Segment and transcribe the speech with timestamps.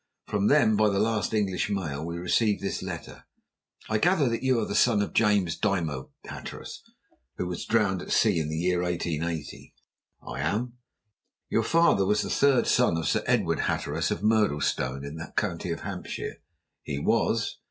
[0.25, 3.25] From them, by the last English mail, we received this letter.
[3.87, 6.81] I gather that you are the son of James Dymoke Hatteras,
[7.37, 9.75] who was drowned at sea in the year 1880?"
[10.27, 10.73] "I am."
[11.49, 15.69] "Your father was the third son of Sir Edward Hatteras of Murdlestone, in the county
[15.71, 16.37] of Hampshire?"
[16.81, 17.59] "He was."